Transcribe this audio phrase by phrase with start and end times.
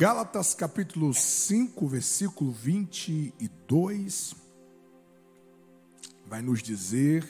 [0.00, 4.32] Gálatas capítulo 5, versículo 22,
[6.24, 7.28] vai nos dizer: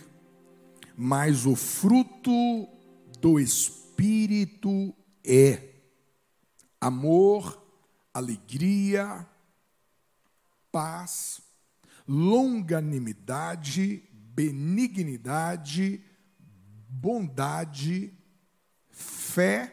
[0.95, 2.69] Mas o fruto
[3.21, 4.95] do Espírito
[5.25, 5.77] é
[6.79, 7.59] amor,
[8.13, 9.27] alegria,
[10.71, 11.41] paz,
[12.07, 16.05] longanimidade, benignidade,
[16.87, 18.13] bondade,
[18.91, 19.73] fé,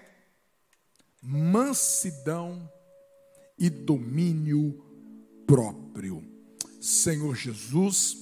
[1.21, 2.71] mansidão
[3.57, 4.83] e domínio
[5.47, 6.23] próprio.
[6.79, 8.17] Senhor Jesus,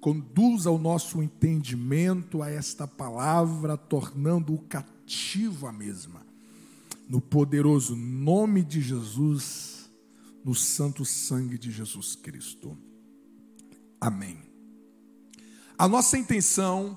[0.00, 6.24] conduz ao nosso entendimento a esta palavra, tornando-o cativo a mesma.
[7.08, 9.90] No poderoso nome de Jesus,
[10.44, 12.76] no santo sangue de Jesus Cristo.
[14.00, 14.38] Amém.
[15.78, 16.96] A nossa intenção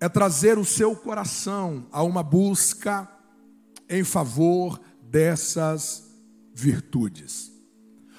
[0.00, 3.08] é trazer o seu coração a uma busca
[3.88, 6.07] em favor dessas
[6.58, 7.52] virtudes.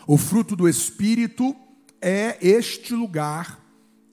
[0.07, 1.53] O fruto do Espírito
[2.01, 3.59] é este lugar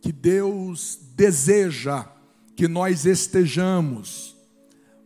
[0.00, 2.04] que Deus deseja
[2.56, 4.36] que nós estejamos.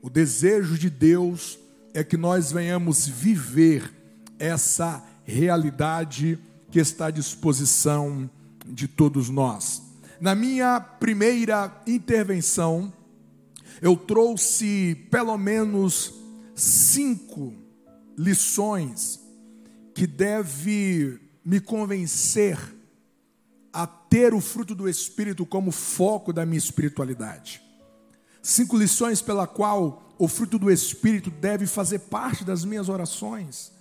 [0.00, 1.58] O desejo de Deus
[1.92, 3.92] é que nós venhamos viver
[4.38, 6.38] essa realidade
[6.70, 8.28] que está à disposição
[8.66, 9.82] de todos nós.
[10.18, 12.90] Na minha primeira intervenção,
[13.82, 16.14] eu trouxe pelo menos
[16.54, 17.52] cinco
[18.20, 19.18] lições
[19.94, 22.58] que deve me convencer
[23.72, 27.62] a ter o fruto do Espírito como foco da minha espiritualidade.
[28.42, 33.72] Cinco lições pela qual o fruto do Espírito deve fazer parte das minhas orações,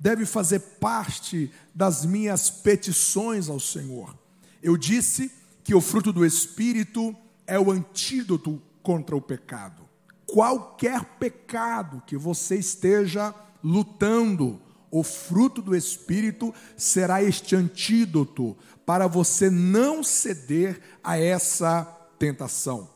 [0.00, 4.16] deve fazer parte das minhas petições ao Senhor.
[4.62, 5.30] Eu disse
[5.62, 7.14] que o fruto do Espírito
[7.46, 9.86] é o antídoto contra o pecado.
[10.26, 13.34] Qualquer pecado que você esteja
[13.68, 14.58] lutando,
[14.90, 18.56] o fruto do Espírito será este antídoto
[18.86, 21.84] para você não ceder a essa
[22.18, 22.88] tentação.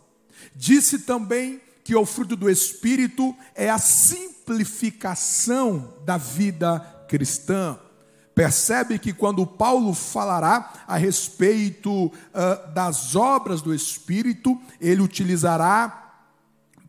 [0.56, 7.78] Disse também que o fruto do Espírito é a simplificação da vida cristã.
[8.34, 12.12] Percebe que quando Paulo falará a respeito uh,
[12.72, 15.98] das obras do Espírito, ele utilizará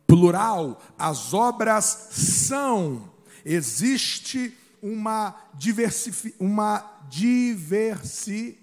[0.07, 3.11] plural, as obras são
[3.45, 8.57] existe uma diversi, uma diversi,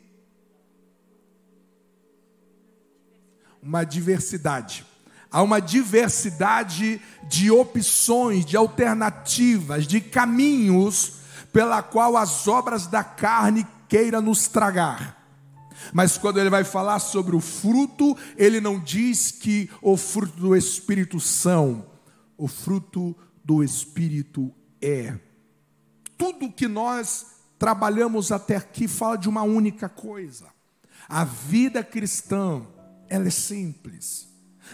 [3.62, 4.84] uma diversidade.
[5.30, 11.20] Há uma diversidade de opções, de alternativas, de caminhos
[11.52, 15.16] pela qual as obras da carne queira nos tragar.
[15.92, 20.54] Mas quando ele vai falar sobre o fruto, ele não diz que o fruto do
[20.54, 21.86] Espírito são,
[22.36, 25.18] o fruto do Espírito é.
[26.16, 27.26] Tudo que nós
[27.58, 30.46] trabalhamos até aqui fala de uma única coisa.
[31.08, 32.66] A vida cristã,
[33.08, 34.28] ela é simples.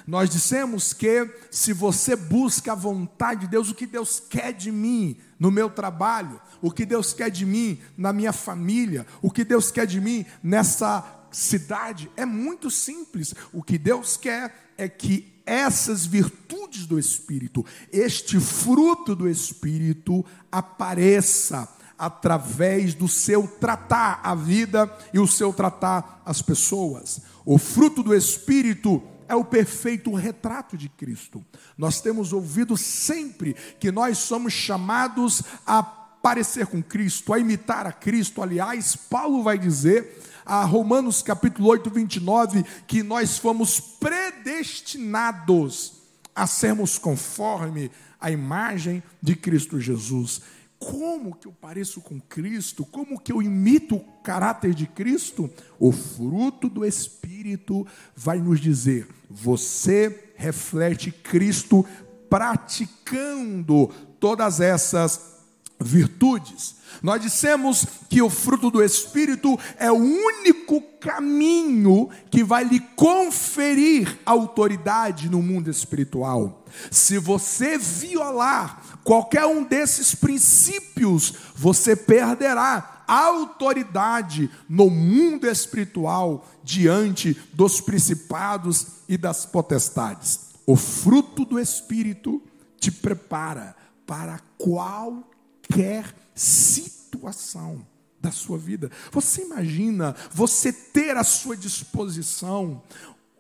[0.06, 4.70] Nós dissemos que se você busca a vontade de Deus, o que Deus quer de
[4.70, 9.44] mim no meu trabalho, o que Deus quer de mim na minha família, o que
[9.44, 13.34] Deus quer de mim nessa cidade, é muito simples.
[13.52, 21.68] O que Deus quer é que essas virtudes do Espírito, este fruto do Espírito, apareça
[21.98, 27.22] através do seu tratar a vida e o seu tratar as pessoas.
[27.44, 31.44] O fruto do Espírito é o perfeito retrato de Cristo.
[31.76, 37.92] Nós temos ouvido sempre que nós somos chamados a parecer com Cristo, a imitar a
[37.92, 38.42] Cristo.
[38.42, 45.94] Aliás, Paulo vai dizer a Romanos capítulo 8, 29, que nós fomos predestinados
[46.32, 47.90] a sermos conforme
[48.20, 50.40] a imagem de Cristo Jesus.
[50.78, 52.84] Como que eu pareço com Cristo?
[52.84, 55.50] Como que eu imito o caráter de Cristo?
[55.80, 57.84] O fruto do Espírito
[58.14, 61.84] vai nos dizer: você reflete Cristo
[62.30, 63.88] praticando
[64.20, 65.35] todas essas
[65.78, 66.76] virtudes.
[67.02, 74.18] Nós dissemos que o fruto do Espírito é o único caminho que vai lhe conferir
[74.24, 76.64] autoridade no mundo espiritual.
[76.90, 87.80] Se você violar qualquer um desses princípios, você perderá autoridade no mundo espiritual diante dos
[87.80, 90.40] principados e das potestades.
[90.66, 92.42] O fruto do Espírito
[92.80, 95.35] te prepara para qualquer
[95.66, 97.86] qualquer situação
[98.20, 98.90] da sua vida.
[99.12, 102.82] Você imagina você ter à sua disposição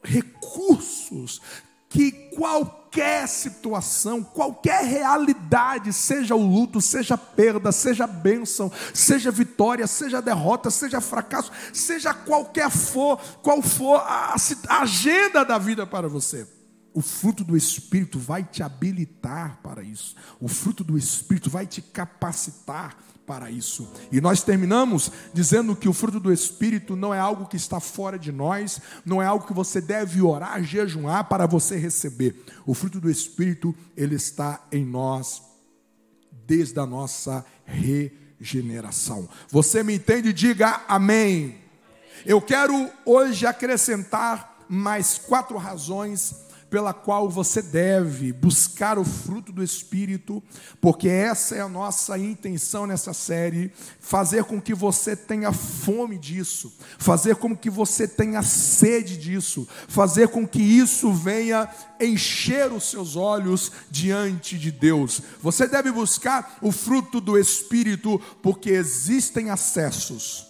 [0.02, 1.40] recursos
[1.88, 10.20] que qualquer situação, qualquer realidade, seja o luto, seja perda, seja bênção, seja vitória, seja
[10.20, 14.34] derrota, seja fracasso, seja qualquer for, qual for a,
[14.68, 16.46] a agenda da vida para você.
[16.96, 20.16] O fruto do Espírito vai te habilitar para isso.
[20.40, 22.96] O fruto do Espírito vai te capacitar
[23.26, 23.86] para isso.
[24.10, 28.18] E nós terminamos dizendo que o fruto do Espírito não é algo que está fora
[28.18, 32.42] de nós, não é algo que você deve orar, jejuar para você receber.
[32.64, 35.42] O fruto do Espírito, ele está em nós
[36.46, 39.28] desde a nossa regeneração.
[39.50, 40.32] Você me entende?
[40.32, 41.58] Diga amém.
[42.24, 49.62] Eu quero hoje acrescentar mais quatro razões pela qual você deve buscar o fruto do
[49.62, 50.42] Espírito,
[50.80, 56.76] porque essa é a nossa intenção nessa série, fazer com que você tenha fome disso,
[56.98, 61.68] fazer com que você tenha sede disso, fazer com que isso venha
[62.00, 65.22] encher os seus olhos diante de Deus.
[65.40, 70.46] Você deve buscar o fruto do Espírito, porque existem acessos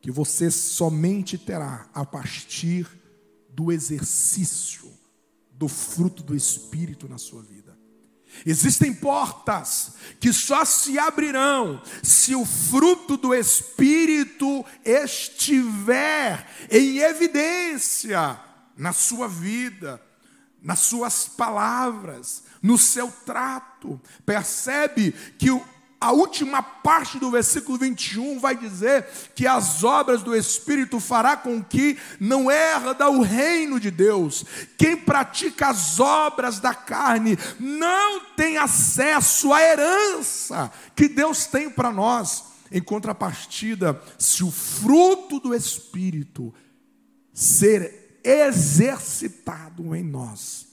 [0.00, 3.01] que você somente terá a partir de
[3.54, 4.90] do exercício
[5.52, 7.72] do fruto do Espírito na sua vida.
[8.46, 18.40] Existem portas que só se abrirão se o fruto do Espírito estiver em evidência
[18.76, 20.02] na sua vida,
[20.62, 24.00] nas suas palavras, no seu trato.
[24.24, 25.62] Percebe que o,
[26.02, 29.06] a última parte do versículo 21 vai dizer
[29.36, 34.44] que as obras do Espírito fará com que não herda o reino de Deus.
[34.76, 41.92] Quem pratica as obras da carne não tem acesso à herança que Deus tem para
[41.92, 42.46] nós.
[42.72, 46.52] Em contrapartida, se o fruto do Espírito
[47.32, 50.66] ser exercitado em nós,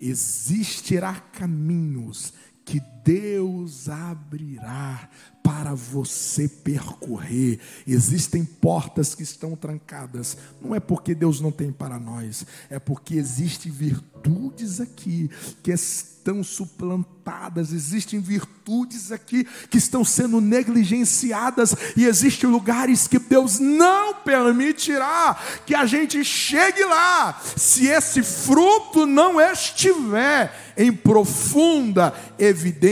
[0.00, 2.32] existirá caminhos
[2.64, 5.08] que Deus abrirá
[5.42, 7.58] para você percorrer.
[7.86, 10.36] Existem portas que estão trancadas.
[10.60, 15.28] Não é porque Deus não tem para nós, é porque existem virtudes aqui
[15.62, 23.58] que estão suplantadas, existem virtudes aqui que estão sendo negligenciadas e existem lugares que Deus
[23.58, 32.91] não permitirá que a gente chegue lá, se esse fruto não estiver em profunda evidência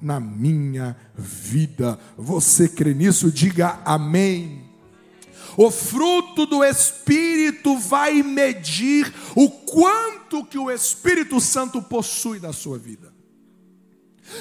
[0.00, 1.98] na minha vida.
[2.16, 3.30] Você crê nisso?
[3.30, 4.68] Diga amém.
[5.56, 12.78] O fruto do Espírito vai medir o quanto que o Espírito Santo possui da sua
[12.78, 13.07] vida.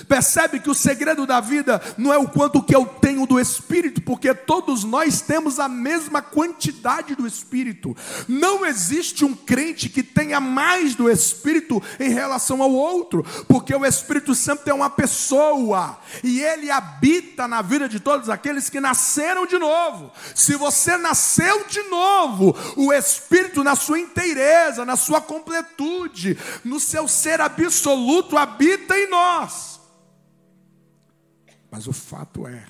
[0.07, 4.01] Percebe que o segredo da vida não é o quanto que eu tenho do Espírito,
[4.01, 7.95] porque todos nós temos a mesma quantidade do Espírito.
[8.27, 13.85] Não existe um crente que tenha mais do Espírito em relação ao outro, porque o
[13.85, 19.45] Espírito Santo é uma pessoa e ele habita na vida de todos aqueles que nasceram
[19.45, 20.11] de novo.
[20.35, 27.07] Se você nasceu de novo, o Espírito na sua inteireza, na sua completude, no seu
[27.07, 29.76] ser absoluto habita em nós.
[31.69, 32.65] Mas o fato é,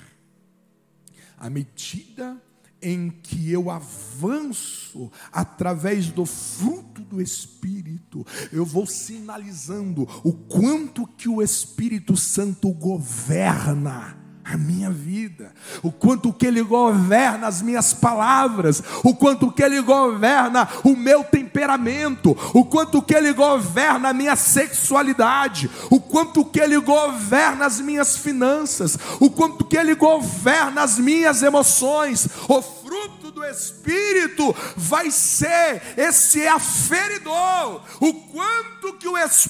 [1.38, 2.42] à medida
[2.82, 11.28] em que eu avanço através do fruto do Espírito, eu vou sinalizando o quanto que
[11.28, 15.52] o Espírito Santo governa a minha vida,
[15.84, 21.24] o quanto que Ele governa as minhas palavras, o quanto que Ele governa o meu
[21.24, 27.82] temperamento, o quanto que Ele governa a minha sexualidade, o quanto que Ele governa as
[27.82, 35.12] minhas finanças, o quanto que Ele governa as minhas emoções, o fruto do Espírito vai
[35.12, 39.47] ser esse aferidor, o quanto que o Espírito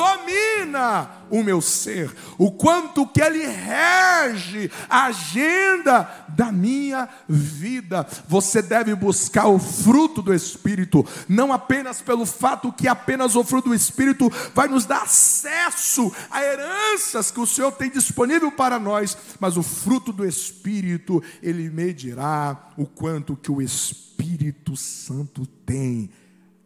[0.00, 8.06] domina o meu ser, o quanto que ele rege a agenda da minha vida.
[8.26, 13.68] Você deve buscar o fruto do Espírito, não apenas pelo fato que apenas o fruto
[13.68, 19.16] do Espírito vai nos dar acesso a heranças que o Senhor tem disponível para nós,
[19.38, 26.10] mas o fruto do Espírito, ele medirá o quanto que o Espírito Santo tem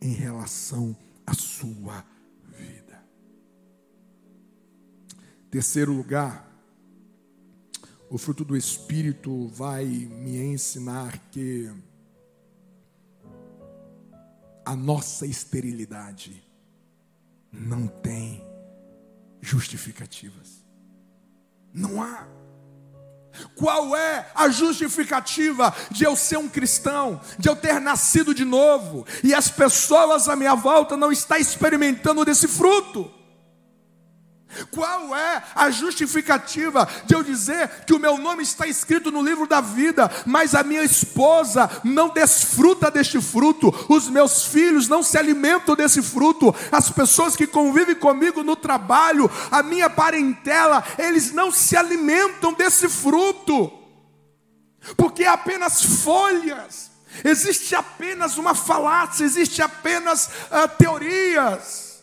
[0.01, 2.14] em relação à sua vida.
[5.55, 6.45] Terceiro lugar,
[8.11, 11.71] o fruto do Espírito vai me ensinar que
[14.65, 16.43] a nossa esterilidade
[17.53, 18.45] não tem
[19.41, 20.65] justificativas.
[21.73, 22.27] Não há.
[23.55, 29.07] Qual é a justificativa de eu ser um cristão, de eu ter nascido de novo
[29.23, 33.23] e as pessoas à minha volta não estão experimentando desse fruto?
[34.71, 39.47] Qual é a justificativa de eu dizer que o meu nome está escrito no livro
[39.47, 45.19] da vida, mas a minha esposa não desfruta deste fruto, os meus filhos não se
[45.19, 51.51] alimentam desse fruto, as pessoas que convivem comigo no trabalho, a minha parentela, eles não
[51.51, 53.73] se alimentam desse fruto,
[54.97, 56.91] porque é apenas folhas,
[57.25, 61.94] existe apenas uma falácia, existe apenas uh, teorias.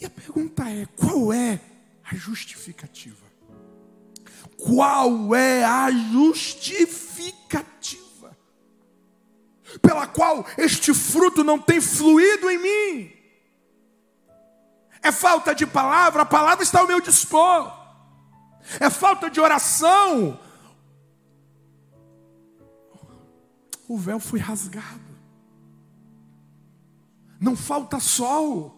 [0.00, 1.60] E a pergunta é: qual é
[2.04, 3.26] a justificativa?
[4.56, 8.36] Qual é a justificativa
[9.82, 13.12] pela qual este fruto não tem fluído em mim?
[15.02, 17.76] É falta de palavra, a palavra está ao meu dispor.
[18.80, 20.38] É falta de oração.
[23.88, 25.08] O véu foi rasgado.
[27.40, 28.77] Não falta sol.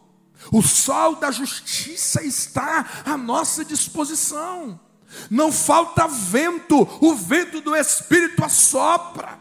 [0.53, 4.81] O sol da justiça está à nossa disposição.
[5.29, 9.39] Não falta vento, o vento do Espírito assopra.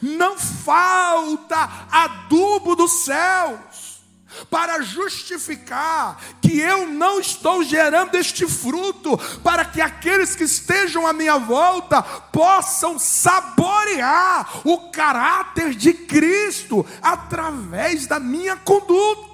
[0.00, 3.94] Não falta adubo dos céus
[4.50, 11.12] para justificar que eu não estou gerando este fruto, para que aqueles que estejam à
[11.12, 19.33] minha volta possam saborear o caráter de Cristo através da minha conduta.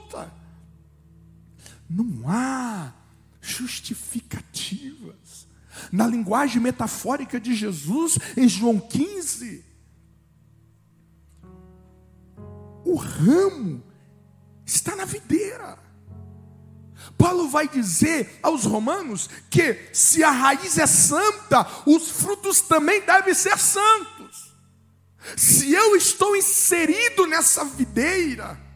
[1.91, 2.93] Não há
[3.41, 5.49] justificativas.
[5.91, 9.65] Na linguagem metafórica de Jesus, em João 15,
[12.85, 13.83] o ramo
[14.65, 15.79] está na videira.
[17.19, 23.35] Paulo vai dizer aos romanos que se a raiz é santa, os frutos também devem
[23.35, 24.55] ser santos.
[25.37, 28.70] Se eu estou inserido nessa videira,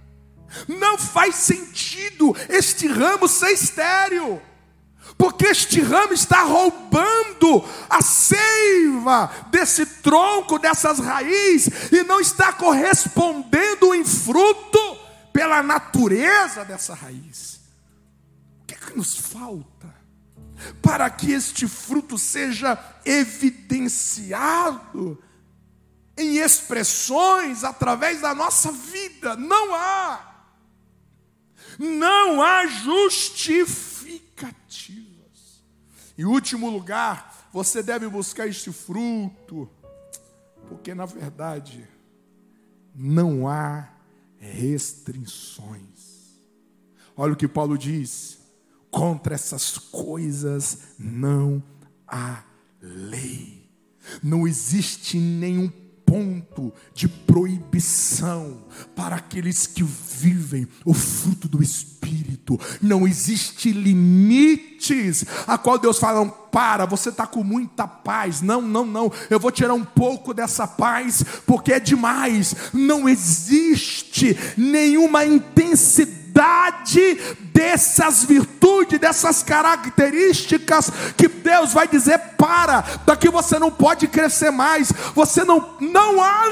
[0.68, 4.42] não faz sentido este ramo ser estéreo,
[5.16, 13.94] porque este ramo está roubando a seiva desse tronco, dessas raízes, e não está correspondendo
[13.94, 14.98] em fruto
[15.32, 17.60] pela natureza dessa raiz.
[18.62, 19.94] O que, é que nos falta
[20.80, 25.22] para que este fruto seja evidenciado?
[26.16, 29.36] em expressões através da nossa vida.
[29.36, 30.33] Não há.
[31.78, 35.62] Não há justificativas.
[36.16, 39.68] Em último lugar, você deve buscar este fruto,
[40.68, 41.88] porque na verdade
[42.94, 43.88] não há
[44.38, 46.40] restrições.
[47.16, 48.38] Olha o que Paulo diz:
[48.90, 51.62] contra essas coisas não
[52.06, 52.44] há
[52.80, 53.68] lei.
[54.22, 55.68] Não existe nenhum
[56.04, 58.58] ponto de proibição
[58.94, 62.58] para aqueles que vivem o fruto do Espírito.
[62.80, 68.40] Não existe limites a qual Deus fala, para, você está com muita paz.
[68.40, 69.12] Não, não, não.
[69.28, 72.54] Eu vou tirar um pouco dessa paz, porque é demais.
[72.72, 76.23] Não existe nenhuma intensidade
[77.52, 84.92] dessas virtudes, dessas características que Deus vai dizer para, daqui você não pode crescer mais.
[85.14, 86.46] Você não não há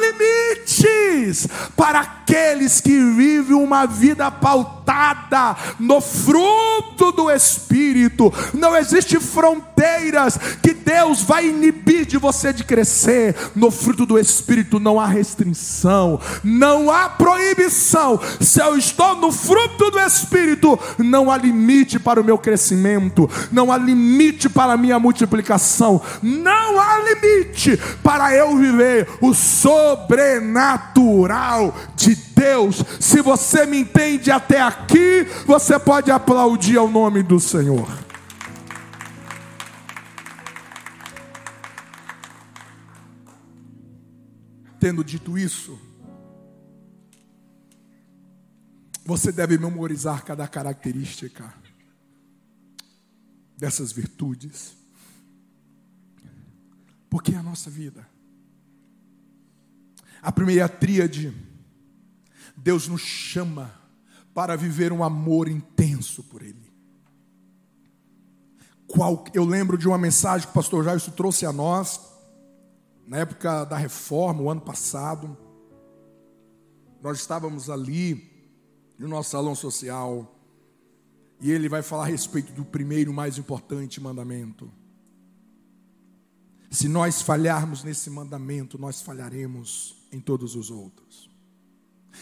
[1.76, 8.32] para aqueles que vivem uma vida pautada no fruto do espírito.
[8.54, 13.34] Não existe fronteiras que Deus vai inibir de você de crescer.
[13.54, 18.20] No fruto do espírito não há restrição, não há proibição.
[18.40, 23.72] Se eu estou no fruto do espírito, não há limite para o meu crescimento, não
[23.72, 31.21] há limite para a minha multiplicação, não há limite para eu viver o sobrenatural
[31.96, 32.82] de Deus.
[33.00, 37.88] Se você me entende até aqui, você pode aplaudir ao nome do Senhor.
[44.80, 45.78] Tendo dito isso,
[49.04, 51.52] Você deve memorizar cada característica
[53.56, 54.76] dessas virtudes.
[57.10, 58.08] Porque é a nossa vida.
[60.22, 61.34] A primeira tríade,
[62.56, 63.74] Deus nos chama
[64.32, 66.72] para viver um amor intenso por Ele.
[68.86, 72.00] Qual, eu lembro de uma mensagem que o pastor Jair trouxe a nós,
[73.06, 75.36] na época da reforma, o ano passado.
[77.02, 78.30] Nós estávamos ali
[78.98, 80.38] no nosso salão social.
[81.40, 84.70] E ele vai falar a respeito do primeiro mais importante mandamento.
[86.70, 91.30] Se nós falharmos nesse mandamento, nós falharemos em todos os outros.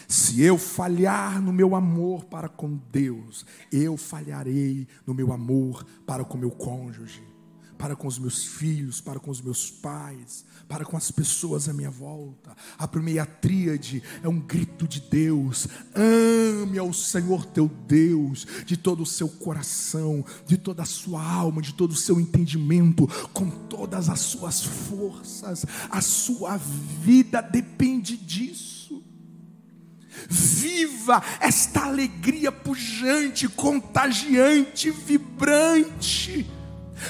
[0.07, 6.23] Se eu falhar no meu amor para com Deus, eu falharei no meu amor para
[6.23, 7.21] com meu cônjuge,
[7.81, 11.73] para com os meus filhos, para com os meus pais, para com as pessoas à
[11.73, 12.55] minha volta.
[12.77, 19.01] A primeira tríade é um grito de Deus: ame ao Senhor teu Deus de todo
[19.01, 24.09] o seu coração, de toda a sua alma, de todo o seu entendimento, com todas
[24.09, 25.65] as suas forças.
[25.89, 29.03] A sua vida depende disso.
[30.29, 36.60] Viva esta alegria pujante, contagiante, vibrante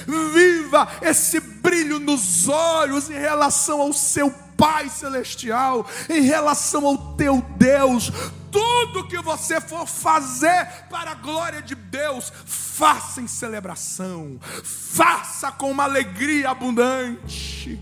[0.08, 4.32] Viva esse brilho nos olhos em relação ao seu
[4.62, 8.12] Pai celestial, em relação ao teu Deus.
[8.52, 15.72] Tudo que você for fazer para a glória de Deus, faça em celebração, faça com
[15.72, 17.80] uma alegria abundante.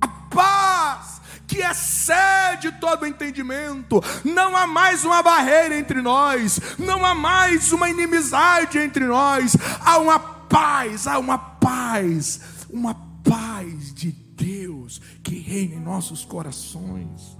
[0.00, 1.19] A paz
[1.50, 4.00] que excede todo entendimento.
[4.24, 9.56] Não há mais uma barreira entre nós, não há mais uma inimizade entre nós.
[9.80, 12.40] Há uma paz, há uma paz,
[12.70, 17.36] uma paz de Deus que reina em nossos corações.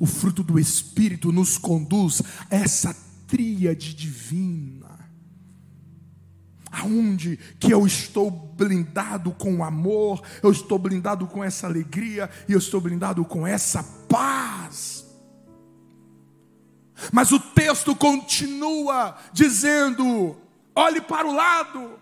[0.00, 2.96] O fruto do Espírito nos conduz a essa
[3.26, 4.83] tríade divina
[6.74, 12.52] aonde que eu estou blindado com o amor, eu estou blindado com essa alegria e
[12.52, 15.04] eu estou blindado com essa paz.
[17.12, 20.36] Mas o texto continua dizendo:
[20.74, 22.00] olhe para o lado,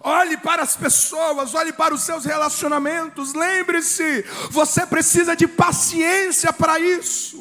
[0.00, 3.32] olhe para as pessoas, olhe para os seus relacionamentos.
[3.32, 7.39] Lembre-se, você precisa de paciência para isso.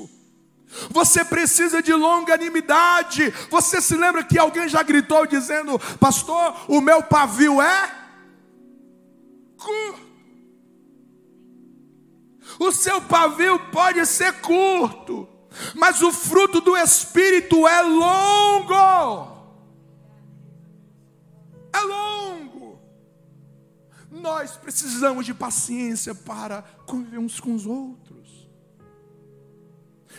[0.91, 3.31] Você precisa de longanimidade.
[3.49, 7.91] Você se lembra que alguém já gritou dizendo: Pastor, o meu pavio é
[9.57, 10.09] curto.
[12.59, 15.27] O seu pavio pode ser curto,
[15.75, 19.39] mas o fruto do Espírito é longo.
[21.71, 22.79] É longo.
[24.11, 27.98] Nós precisamos de paciência para conviver uns com os outros.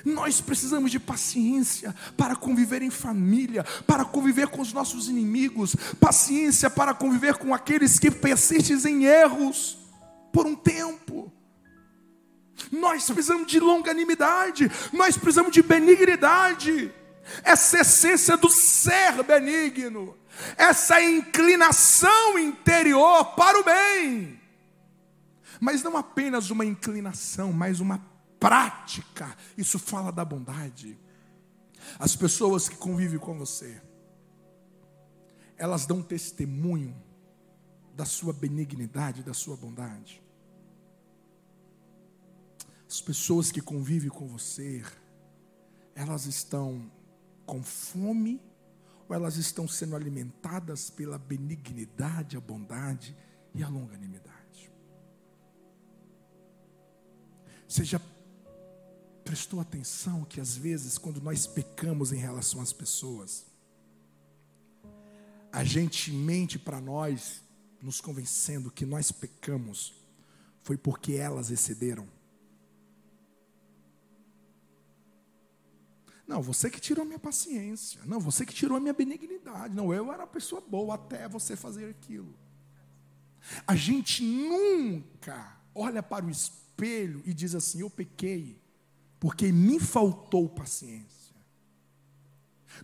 [0.05, 6.71] Nós precisamos de paciência para conviver em família, para conviver com os nossos inimigos, paciência
[6.71, 9.79] para conviver com aqueles que persistem em erros
[10.33, 11.33] por um tempo.
[12.71, 16.93] Nós precisamos de longanimidade, nós precisamos de benignidade,
[17.43, 20.17] essa essência do ser benigno,
[20.57, 24.41] essa inclinação interior para o bem,
[25.61, 28.10] mas não apenas uma inclinação, mas uma
[28.41, 30.99] prática, isso fala da bondade.
[31.99, 33.81] As pessoas que convivem com você,
[35.57, 36.97] elas dão testemunho
[37.95, 40.23] da sua benignidade, da sua bondade.
[42.89, 44.83] As pessoas que convivem com você,
[45.95, 46.91] elas estão
[47.45, 48.41] com fome
[49.09, 53.15] ou elas estão sendo alimentadas pela benignidade, a bondade
[53.55, 54.73] e a longanimidade.
[57.69, 58.01] Seja
[59.31, 63.47] prestou atenção que às vezes, quando nós pecamos em relação às pessoas,
[65.53, 67.41] a gente mente para nós,
[67.81, 69.95] nos convencendo que nós pecamos,
[70.65, 72.09] foi porque elas excederam.
[76.27, 78.01] Não, você que tirou minha paciência.
[78.07, 79.73] Não, você que tirou a minha benignidade.
[79.73, 82.35] Não, eu era uma pessoa boa até você fazer aquilo.
[83.65, 88.61] A gente nunca olha para o espelho e diz assim: Eu pequei
[89.21, 91.37] porque me faltou paciência,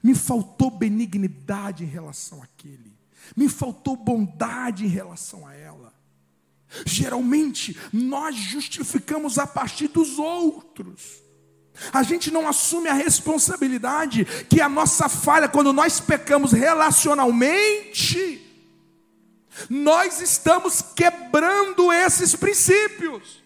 [0.03, 2.95] me faltou benignidade em relação àquele,
[3.35, 5.95] me faltou bondade em relação a ela.
[6.85, 11.23] Geralmente, nós justificamos a partir dos outros.
[11.93, 18.43] A gente não assume a responsabilidade que a nossa falha, quando nós pecamos relacionalmente,
[19.71, 23.46] nós estamos quebrando esses princípios.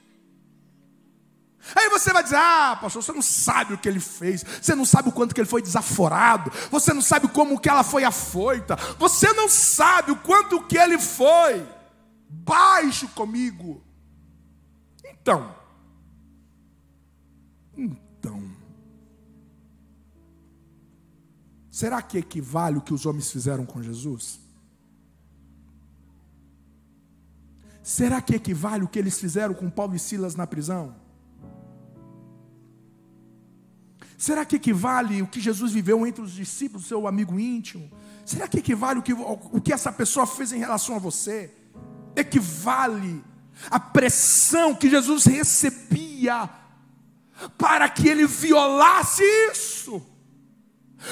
[1.75, 4.85] Aí você vai dizer: Ah, pastor, você não sabe o que ele fez, você não
[4.85, 8.77] sabe o quanto que ele foi desaforado, você não sabe como que ela foi afoita,
[8.99, 11.66] você não sabe o quanto que ele foi
[12.29, 13.83] baixo comigo.
[15.05, 15.55] Então,
[17.77, 18.51] então,
[21.70, 24.40] será que equivale o que os homens fizeram com Jesus?
[27.83, 30.94] Será que equivale o que eles fizeram com Paulo e Silas na prisão?
[34.20, 37.90] Será que equivale o que Jesus viveu entre os discípulos, seu amigo íntimo?
[38.24, 41.50] Será que equivale o que, o que essa pessoa fez em relação a você?
[42.16, 43.22] equivale
[43.70, 46.48] à pressão que Jesus recebia
[47.56, 50.02] para que ele violasse isso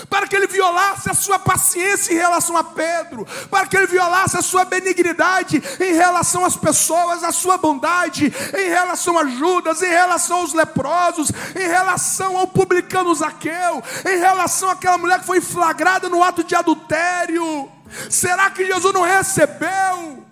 [0.08, 4.36] para que ele violasse a sua paciência em relação a Pedro, para que ele violasse
[4.36, 9.90] a sua benignidade em relação às pessoas, a sua bondade em relação a Judas, em
[9.90, 16.08] relação aos leprosos, em relação ao publicano Zaqueu, em relação àquela mulher que foi flagrada
[16.08, 17.70] no ato de adultério.
[18.10, 20.27] Será que Jesus não recebeu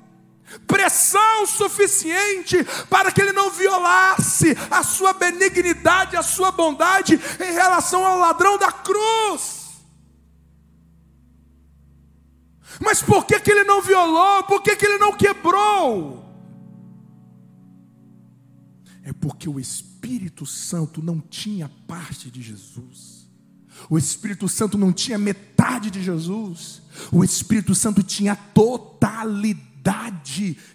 [0.67, 8.05] pressão suficiente para que ele não violasse a sua benignidade, a sua bondade em relação
[8.05, 9.67] ao ladrão da cruz.
[12.81, 14.45] Mas por que, que ele não violou?
[14.45, 16.25] Por que, que ele não quebrou?
[19.03, 23.29] É porque o Espírito Santo não tinha parte de Jesus.
[23.89, 26.83] O Espírito Santo não tinha metade de Jesus.
[27.13, 29.76] O Espírito Santo tinha totalidade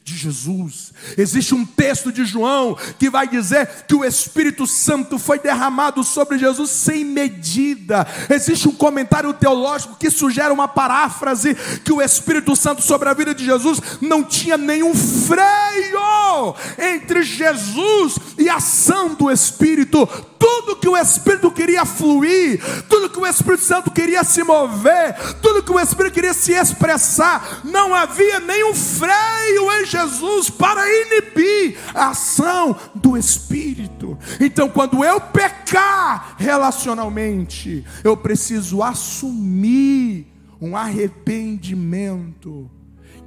[0.04, 0.94] de Jesus.
[1.18, 6.38] Existe um texto de João que vai dizer que o Espírito Santo foi derramado sobre
[6.38, 8.08] Jesus sem medida.
[8.30, 13.36] Existe um comentário teológico que sugere uma paráfrase que o Espírito Santo sobre a vida
[13.36, 20.08] de Jesus não tinha nenhum freio entre Jesus e a ação do Espírito.
[20.42, 25.62] Tudo que o Espírito queria fluir, tudo que o Espírito Santo queria se mover, tudo
[25.62, 32.10] que o Espírito queria se expressar, não havia nenhum freio em Jesus para inibir a
[32.10, 34.18] ação do Espírito.
[34.40, 40.26] Então, quando eu pecar relacionalmente, eu preciso assumir
[40.60, 42.68] um arrependimento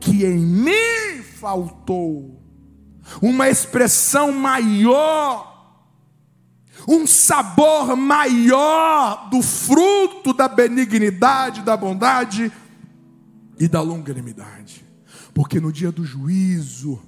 [0.01, 2.43] que em mim faltou,
[3.23, 5.54] uma expressão maior
[6.87, 12.53] um sabor maior do fruto da benignidade, da bondade
[13.59, 14.85] e da longanimidade.
[15.33, 17.01] Porque no dia do juízo,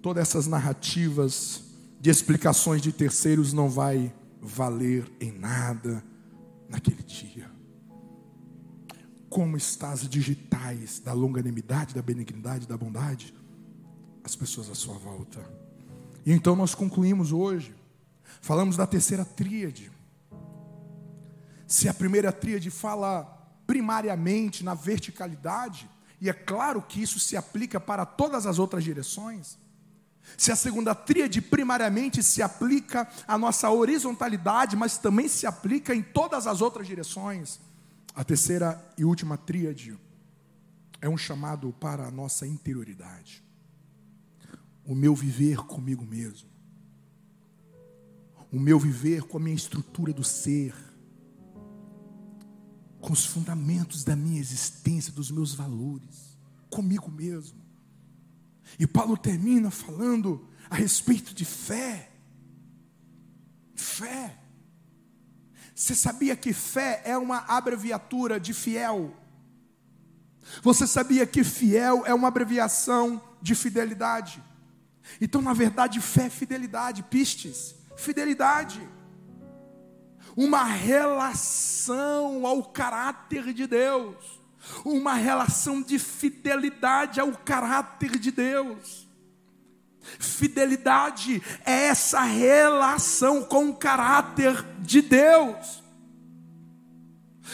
[0.00, 1.62] todas essas narrativas
[2.00, 6.02] de explicações de terceiros não vai valer em nada
[6.68, 7.50] naquele dia.
[9.28, 13.32] Como está as digitais da longanimidade, da benignidade, da bondade?
[14.24, 15.40] As pessoas à sua volta.
[16.26, 17.74] E então nós concluímos hoje
[18.42, 19.90] Falamos da terceira tríade.
[21.64, 23.22] Se a primeira tríade fala
[23.68, 25.88] primariamente na verticalidade,
[26.20, 29.56] e é claro que isso se aplica para todas as outras direções.
[30.36, 36.02] Se a segunda tríade primariamente se aplica à nossa horizontalidade, mas também se aplica em
[36.02, 37.60] todas as outras direções,
[38.12, 39.96] a terceira e última tríade
[41.00, 43.42] é um chamado para a nossa interioridade.
[44.84, 46.51] O meu viver comigo mesmo
[48.52, 50.74] o meu viver com a minha estrutura do ser,
[53.00, 56.36] com os fundamentos da minha existência, dos meus valores,
[56.68, 57.58] comigo mesmo.
[58.78, 62.10] E Paulo termina falando a respeito de fé.
[63.74, 64.38] Fé.
[65.74, 69.16] Você sabia que fé é uma abreviatura de fiel?
[70.62, 74.42] Você sabia que fiel é uma abreviação de fidelidade?
[75.20, 78.86] Então, na verdade, fé é fidelidade, pistes fidelidade,
[80.36, 84.16] uma relação ao caráter de Deus,
[84.84, 89.08] uma relação de fidelidade ao caráter de Deus.
[90.18, 95.82] Fidelidade é essa relação com o caráter de Deus.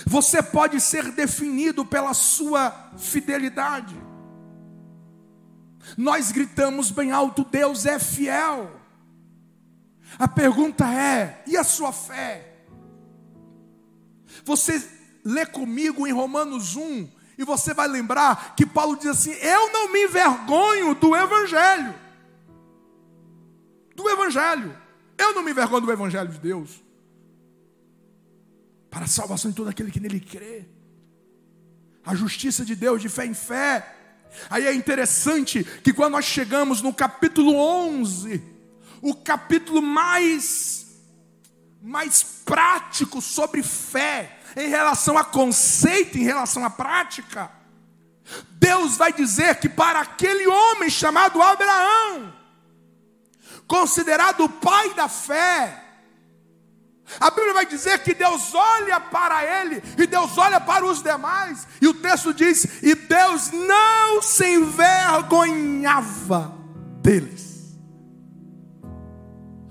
[0.07, 3.97] Você pode ser definido pela sua fidelidade.
[5.97, 8.78] Nós gritamos bem alto: Deus é fiel.
[10.17, 12.55] A pergunta é: e a sua fé?
[14.45, 14.83] Você
[15.25, 19.93] lê comigo em Romanos 1 e você vai lembrar que Paulo diz assim: Eu não
[19.93, 21.95] me envergonho do Evangelho.
[23.95, 24.77] Do Evangelho.
[25.17, 26.83] Eu não me envergonho do Evangelho de Deus.
[28.91, 30.67] Para a salvação de todo aquele que nele crê.
[32.05, 33.95] A justiça de Deus de fé em fé.
[34.49, 38.43] Aí é interessante que quando nós chegamos no capítulo 11,
[39.01, 40.87] o capítulo mais
[41.81, 47.51] mais prático sobre fé, em relação a conceito, em relação à prática.
[48.51, 52.35] Deus vai dizer que para aquele homem chamado Abraão,
[53.67, 55.85] considerado o pai da fé,
[57.21, 61.67] a Bíblia vai dizer que Deus olha para ele e Deus olha para os demais,
[61.81, 66.55] e o texto diz: e Deus não se envergonhava
[67.01, 67.48] deles.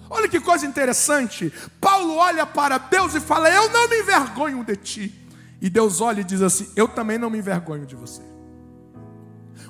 [0.10, 1.52] Olha que coisa interessante.
[1.82, 5.30] Paulo olha para Deus e fala: Eu não me envergonho de ti.
[5.62, 8.22] E Deus olha e diz assim: Eu também não me envergonho de você.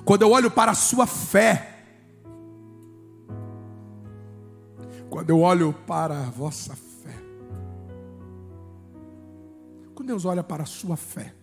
[0.04, 1.84] quando eu olho para a sua fé,
[5.10, 7.14] quando eu olho para a vossa fé,
[9.94, 11.34] quando Deus olha para a sua fé,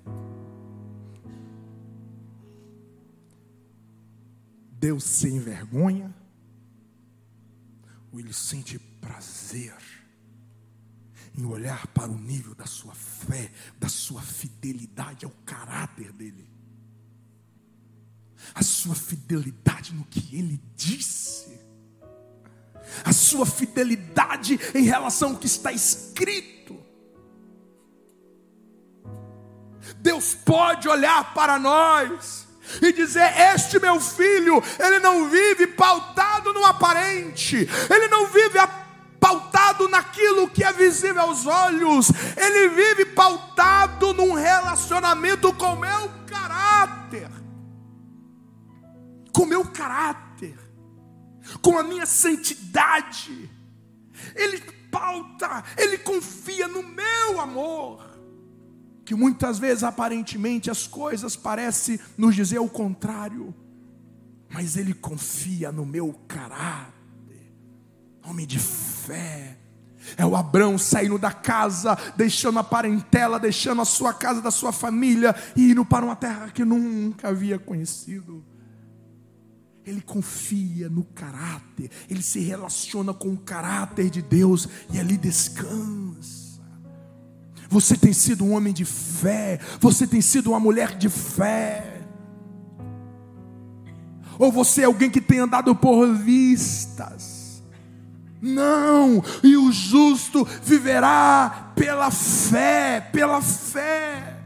[4.72, 6.14] Deus se envergonha
[8.20, 9.76] ele sente prazer
[11.38, 16.56] em olhar para o nível da sua fé, da sua fidelidade ao caráter dele?
[18.54, 21.60] a sua fidelidade no que ele disse,
[23.04, 26.76] a sua fidelidade em relação ao que está escrito.
[29.98, 32.45] Deus pode olhar para nós
[32.82, 38.60] e dizer: Este meu filho, ele não vive pautado no aparente, ele não vive
[39.20, 46.12] pautado naquilo que é visível aos olhos, ele vive pautado num relacionamento com o meu
[46.28, 47.30] caráter
[49.36, 50.58] com meu caráter,
[51.62, 53.52] com a minha santidade.
[54.34, 58.15] Ele pauta, ele confia no meu amor.
[59.06, 63.54] Que muitas vezes aparentemente as coisas parecem nos dizer o contrário,
[64.50, 66.94] mas ele confia no meu caráter.
[68.28, 69.58] Homem de fé,
[70.18, 74.72] é o Abraão saindo da casa, deixando a parentela, deixando a sua casa, da sua
[74.72, 78.44] família, e indo para uma terra que nunca havia conhecido
[79.86, 86.45] ele confia no caráter, ele se relaciona com o caráter de Deus e ali descansa.
[87.70, 92.02] Você tem sido um homem de fé, você tem sido uma mulher de fé.
[94.38, 97.64] Ou você é alguém que tem andado por vistas.
[98.42, 104.38] Não, e o justo viverá pela fé, pela fé.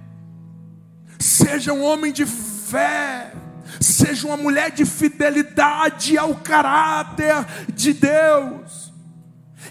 [1.18, 3.34] Seja um homem de fé.
[3.80, 8.94] Seja uma mulher de fidelidade ao caráter de Deus.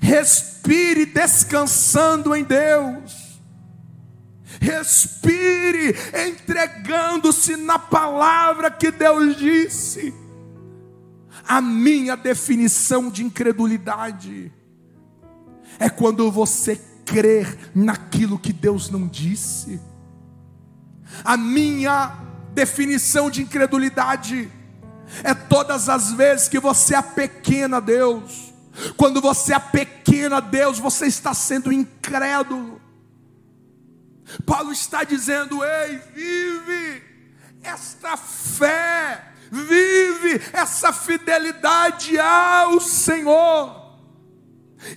[0.00, 3.27] Respire descansando em Deus.
[4.60, 5.94] Respire
[6.26, 10.14] entregando-se na palavra que Deus disse.
[11.46, 14.52] A minha definição de incredulidade
[15.78, 19.80] é quando você crer naquilo que Deus não disse.
[21.24, 22.18] A minha
[22.52, 24.50] definição de incredulidade
[25.22, 28.52] é todas as vezes que você apequena Deus.
[28.96, 32.80] Quando você apequena Deus, você está sendo incrédulo.
[34.44, 37.02] Paulo está dizendo: ei, vive
[37.62, 43.98] esta fé, vive essa fidelidade ao Senhor,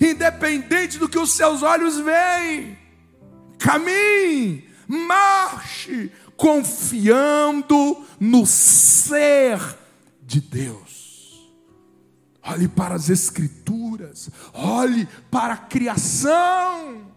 [0.00, 2.78] independente do que os seus olhos veem,
[3.58, 9.60] caminhe, marche, confiando no ser
[10.22, 11.50] de Deus.
[12.44, 17.11] Olhe para as Escrituras, olhe para a criação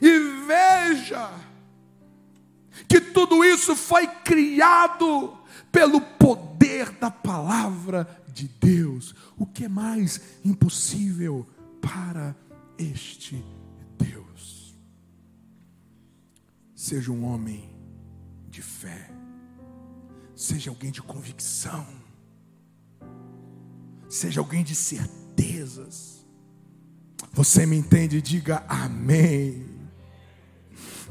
[0.00, 1.30] e veja
[2.88, 5.36] que tudo isso foi criado
[5.70, 9.14] pelo poder da palavra de Deus.
[9.36, 11.46] O que é mais impossível
[11.80, 12.34] para
[12.78, 13.44] este
[13.98, 14.76] Deus?
[16.74, 17.68] Seja um homem
[18.48, 19.10] de fé,
[20.34, 21.86] seja alguém de convicção,
[24.08, 26.24] seja alguém de certezas.
[27.32, 28.22] Você me entende?
[28.22, 29.67] Diga amém.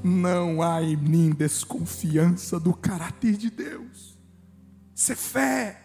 [0.03, 4.17] Não há em mim desconfiança do caráter de Deus.
[4.93, 5.81] Ser fé,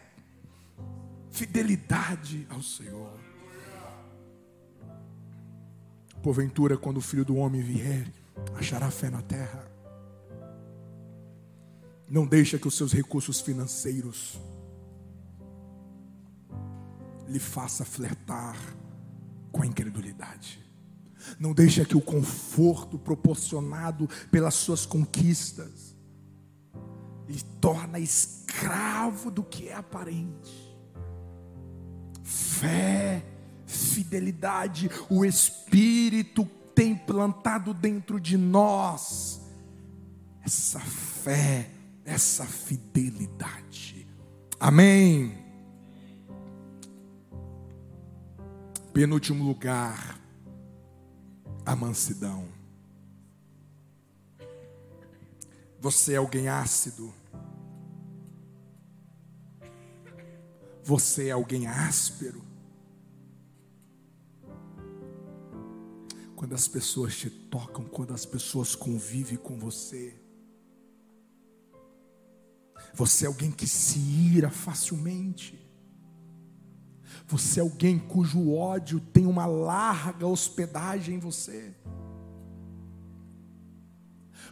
[1.31, 3.19] fidelidade ao Senhor.
[6.23, 8.07] Porventura, quando o filho do homem vier,
[8.55, 9.69] achará fé na terra.
[12.09, 14.39] Não deixa que os seus recursos financeiros
[17.27, 18.57] lhe faça flertar
[19.51, 20.63] com a incredulidade.
[21.39, 25.97] Não deixa que o conforto proporcionado pelas suas conquistas
[27.29, 30.77] lhe torna escravo do que é aparente.
[32.23, 33.25] Fé,
[33.67, 39.41] fidelidade, o Espírito tem plantado dentro de nós
[40.45, 41.71] essa fé
[42.05, 44.07] essa fidelidade.
[44.59, 45.39] Amém.
[48.93, 50.21] Penúltimo lugar,
[51.65, 52.49] a mansidão.
[55.81, 57.13] Você é alguém ácido.
[60.85, 62.43] Você é alguém áspero.
[66.37, 70.23] Quando as pessoas te tocam, quando as pessoas convivem com você,
[72.95, 75.59] Você é alguém que se ira facilmente.
[77.33, 81.75] Você é alguém cujo ódio tem uma larga hospedagem em você.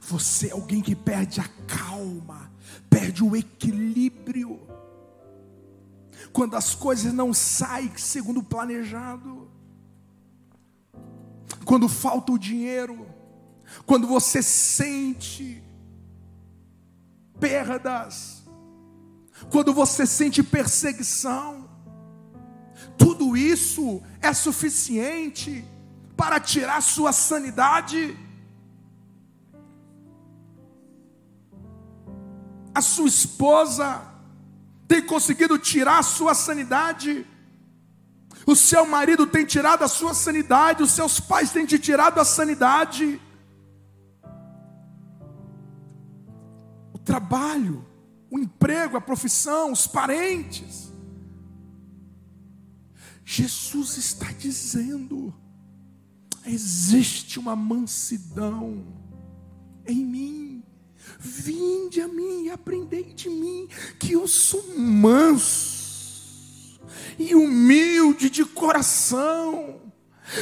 [0.01, 2.51] Você é alguém que perde a calma,
[2.89, 4.59] perde o equilíbrio.
[6.33, 9.51] Quando as coisas não saem segundo o planejado.
[11.67, 13.07] Quando falta o dinheiro.
[13.85, 15.63] Quando você sente
[17.39, 18.43] perdas.
[19.51, 21.60] Quando você sente perseguição
[22.97, 25.65] tudo isso é suficiente
[26.17, 28.17] para tirar sua sanidade.
[32.75, 34.03] A sua esposa
[34.87, 37.27] tem conseguido tirar a sua sanidade.
[38.47, 42.25] O seu marido tem tirado a sua sanidade, os seus pais têm te tirado a
[42.25, 43.21] sanidade.
[46.93, 47.85] O trabalho,
[48.31, 50.90] o emprego, a profissão, os parentes.
[53.33, 55.33] Jesus está dizendo:
[56.45, 58.85] existe uma mansidão
[59.87, 60.65] em mim.
[61.17, 63.69] Vinde a mim e aprendei de mim,
[64.01, 66.81] que eu sou manso
[67.21, 69.81] e humilde de coração.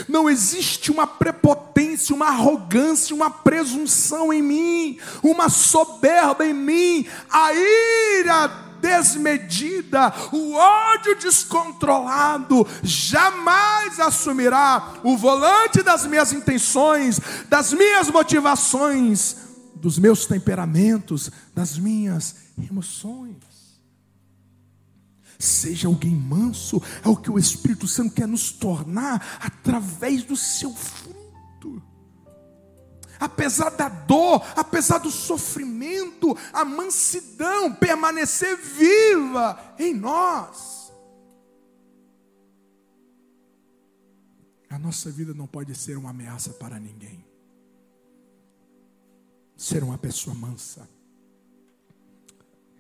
[0.09, 7.07] Não existe uma prepotência, uma arrogância, uma presunção em mim, uma soberba em mim.
[7.29, 18.11] A ira desmedida, o ódio descontrolado, jamais assumirá o volante das minhas intenções, das minhas
[18.11, 19.37] motivações,
[19.75, 22.35] dos meus temperamentos, das minhas
[22.71, 23.37] emoções.
[25.39, 30.75] Seja alguém manso, é o que o Espírito Santo quer nos tornar através do seu
[30.75, 31.81] fruto
[33.19, 40.93] apesar da dor, apesar do sofrimento, a mansidão permanecer viva em nós.
[44.71, 47.25] A nossa vida não pode ser uma ameaça para ninguém.
[49.57, 50.89] Ser uma pessoa mansa,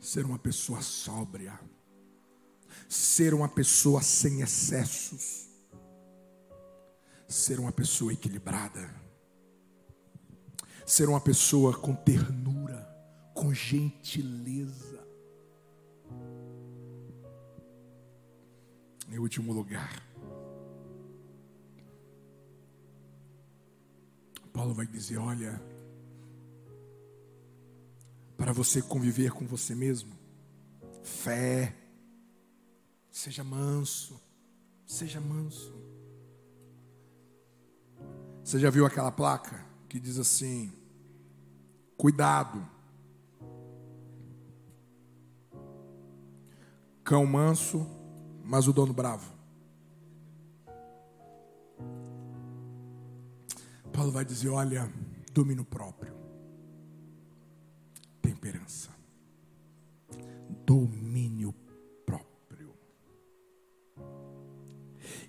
[0.01, 1.59] ser uma pessoa sóbria,
[2.88, 5.48] ser uma pessoa sem excessos,
[7.27, 9.08] ser uma pessoa equilibrada
[10.88, 12.88] ser uma pessoa com ternura,
[13.35, 15.07] com gentileza.
[19.07, 20.03] Em último lugar,
[24.51, 25.61] Paulo vai dizer: olha,
[28.38, 30.16] para você conviver com você mesmo,
[31.03, 31.77] fé,
[33.11, 34.18] seja manso,
[34.87, 35.77] seja manso.
[38.42, 40.78] Você já viu aquela placa que diz assim:
[41.99, 42.65] Cuidado.
[47.03, 47.85] Cão manso,
[48.45, 49.37] mas o dono bravo.
[53.93, 54.89] Paulo vai dizer: olha,
[55.33, 56.15] domínio próprio,
[58.23, 58.95] temperança,
[60.65, 61.53] domínio
[62.07, 62.73] próprio.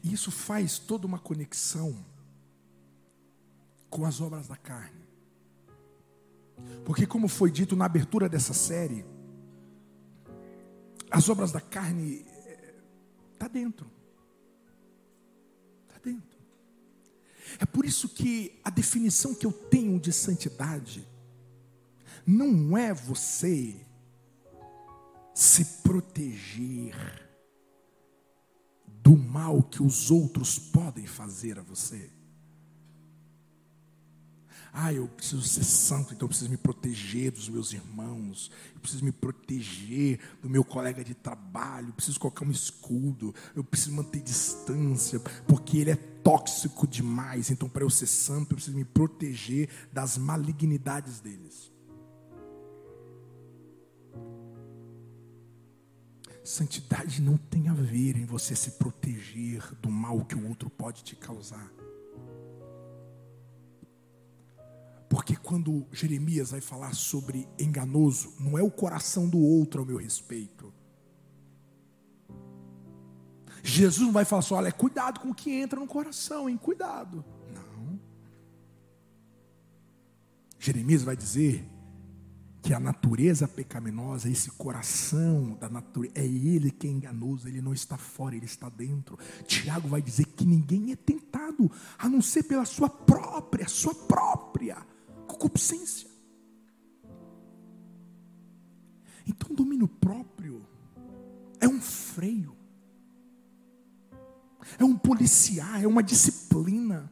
[0.04, 2.06] E isso faz toda uma conexão
[3.90, 5.09] com as obras da carne.
[6.86, 9.06] Porque, como foi dito na abertura dessa série,
[11.12, 12.26] as obras da carne
[13.34, 13.90] está eh, dentro.
[15.88, 16.40] Está dentro.
[17.60, 21.08] É por isso que a definição que eu tenho de santidade
[22.26, 23.76] não é você
[25.34, 26.94] se proteger
[29.02, 32.19] do mal que os outros podem fazer a você.
[34.82, 39.04] Ah, eu preciso ser santo, então eu preciso me proteger dos meus irmãos, eu preciso
[39.04, 44.22] me proteger do meu colega de trabalho, eu preciso colocar um escudo, eu preciso manter
[44.22, 47.52] distância, porque ele é tóxico demais.
[47.52, 51.70] Então, para eu ser santo, eu preciso me proteger das malignidades deles.
[56.42, 61.04] Santidade não tem a ver em você se proteger do mal que o outro pode
[61.04, 61.79] te causar.
[65.10, 69.98] Porque quando Jeremias vai falar sobre enganoso, não é o coração do outro ao meu
[69.98, 70.72] respeito.
[73.64, 76.58] Jesus não vai falar só, olha, cuidado com o que entra no coração, hein?
[76.58, 77.26] Cuidado.
[77.54, 78.00] Não.
[80.60, 81.68] Jeremias vai dizer
[82.62, 87.74] que a natureza pecaminosa, esse coração da natureza, é ele que é enganoso, ele não
[87.74, 89.18] está fora, ele está dentro.
[89.48, 94.78] Tiago vai dizer que ninguém é tentado, a não ser pela sua própria, sua própria
[95.30, 96.10] concupiscência.
[99.28, 100.66] Então, domínio próprio
[101.60, 102.58] é um freio,
[104.80, 107.12] é um policiar, é uma disciplina,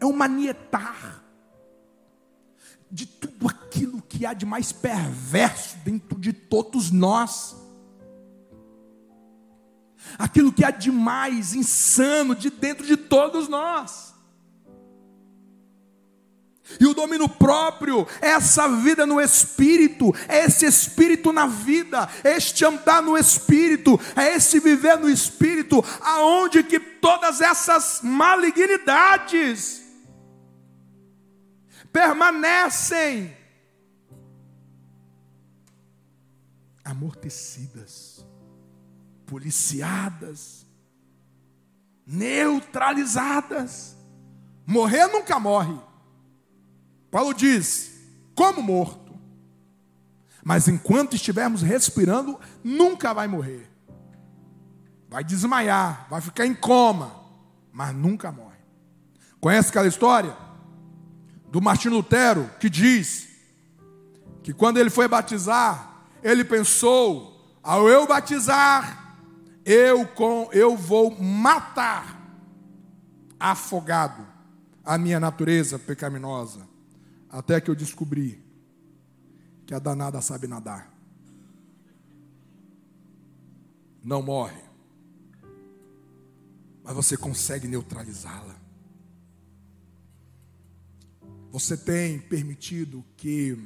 [0.00, 1.22] é um manietar
[2.90, 7.56] de tudo aquilo que há de mais perverso dentro de todos nós.
[10.18, 14.13] Aquilo que há de mais insano de dentro de todos nós.
[16.80, 22.36] E o domínio próprio é essa vida no espírito, é esse espírito na vida, é
[22.36, 29.82] este andar no espírito, é esse viver no espírito, aonde que todas essas malignidades
[31.92, 33.36] permanecem
[36.84, 38.24] amortecidas,
[39.26, 40.66] policiadas,
[42.06, 43.96] neutralizadas.
[44.66, 45.78] Morrer nunca morre.
[47.14, 47.92] Paulo diz:
[48.34, 49.14] como morto.
[50.42, 53.70] Mas enquanto estivermos respirando, nunca vai morrer.
[55.08, 57.14] Vai desmaiar, vai ficar em coma,
[57.72, 58.58] mas nunca morre.
[59.40, 60.44] Conhece aquela história?
[61.54, 63.28] do Martinho Lutero, que diz
[64.42, 69.20] que quando ele foi batizar, ele pensou: ao eu batizar,
[69.64, 72.20] eu, com, eu vou matar
[73.38, 74.26] afogado
[74.84, 76.73] a minha natureza pecaminosa,
[77.34, 78.40] até que eu descobri
[79.66, 80.94] que a danada sabe nadar.
[84.04, 84.62] Não morre,
[86.84, 88.54] mas você consegue neutralizá-la.
[91.50, 93.58] Você tem permitido que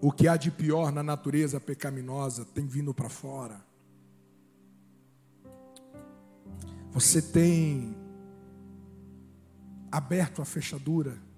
[0.00, 3.62] o que há de pior na natureza pecaminosa tem vindo para fora?
[6.90, 7.94] Você tem
[9.92, 11.28] aberto a fechadura?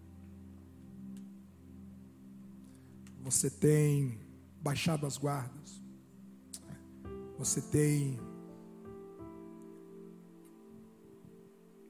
[3.23, 4.19] Você tem
[4.61, 5.81] baixado as guardas?
[7.39, 8.19] Você tem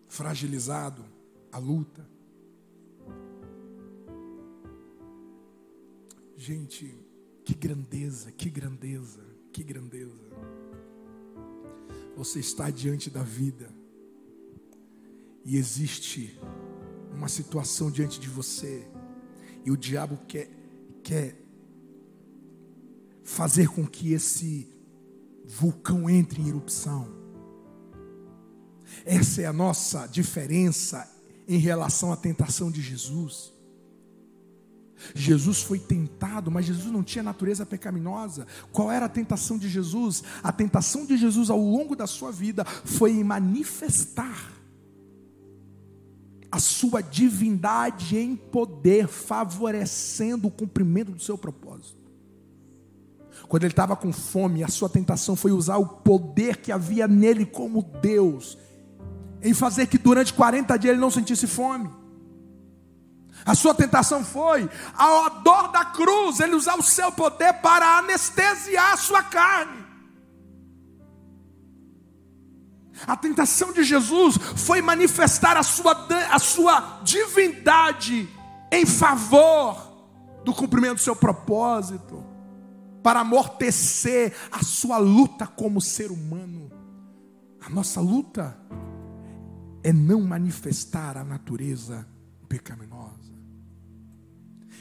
[0.08, 1.04] fragilizado
[1.50, 2.06] a luta?
[6.36, 6.94] Gente,
[7.44, 10.22] que grandeza, que grandeza, que grandeza.
[12.14, 13.70] Você está diante da vida
[15.44, 16.38] e existe
[17.10, 18.86] uma situação diante de você
[19.64, 20.48] e o diabo quer,
[21.02, 21.36] quer
[23.22, 24.68] fazer com que esse
[25.46, 27.08] vulcão entre em erupção.
[29.04, 31.10] Essa é a nossa diferença
[31.48, 33.52] em relação à tentação de Jesus.
[35.14, 38.46] Jesus foi tentado, mas Jesus não tinha natureza pecaminosa.
[38.70, 40.22] Qual era a tentação de Jesus?
[40.42, 44.61] A tentação de Jesus ao longo da sua vida foi em manifestar
[46.52, 51.96] a sua divindade em poder, favorecendo o cumprimento do seu propósito.
[53.48, 57.46] Quando ele estava com fome, a sua tentação foi usar o poder que havia nele
[57.46, 58.58] como Deus,
[59.42, 61.90] em fazer que durante 40 dias ele não sentisse fome.
[63.46, 68.92] A sua tentação foi, ao dor da cruz, ele usar o seu poder para anestesiar
[68.92, 69.81] a sua carne.
[73.06, 78.28] A tentação de Jesus foi manifestar a sua, a sua divindade
[78.70, 79.92] em favor
[80.44, 82.24] do cumprimento do seu propósito,
[83.02, 86.70] para amortecer a sua luta como ser humano.
[87.60, 88.56] A nossa luta
[89.82, 92.06] é não manifestar a natureza
[92.48, 93.32] pecaminosa.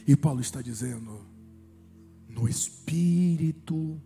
[0.08, 1.26] E Paulo está dizendo:
[2.28, 4.00] no espírito,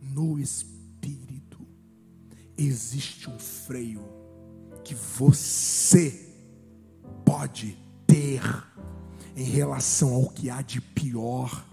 [0.00, 1.33] no espírito,
[2.56, 4.02] existe um freio
[4.84, 6.28] que você
[7.24, 7.76] pode
[8.06, 8.42] ter
[9.36, 11.66] em relação ao que há de pior,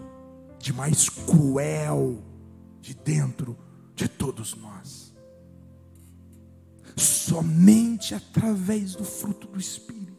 [0.58, 2.22] de mais cruel
[2.80, 3.56] de dentro
[3.94, 5.14] de todos nós.
[6.96, 10.12] Somente através do fruto do Espírito.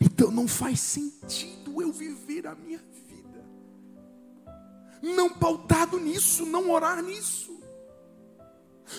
[0.00, 3.44] Então não faz sentido eu viver a minha vida,
[5.02, 7.55] não pautado nisso, não orar nisso.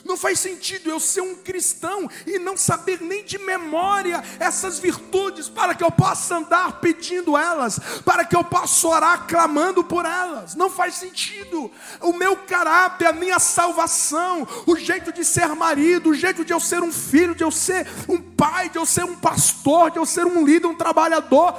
[0.04, 5.48] Não faz sentido eu ser um cristão e não saber nem de memória essas virtudes
[5.48, 10.56] para que eu possa andar pedindo elas, para que eu possa orar clamando por elas.
[10.56, 11.72] Não faz sentido.
[12.02, 16.60] O meu caráter, a minha salvação, o jeito de ser marido, o jeito de eu
[16.60, 20.06] ser um filho, de eu ser um pai, de eu ser um pastor, de eu
[20.06, 21.54] ser um líder, um trabalhador,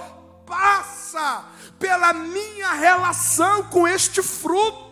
[0.46, 1.44] passa
[1.78, 4.88] pela minha relação com este fruto.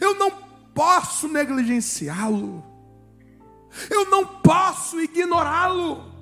[0.00, 0.45] Eu não
[0.76, 2.62] posso negligenciá-lo,
[3.90, 6.14] eu não posso ignorá-lo.